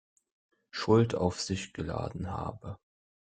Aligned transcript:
Schuld 0.71 1.13
auf 1.13 1.39
sich 1.39 1.73
geladen 1.73 2.31
habe. 2.31 2.79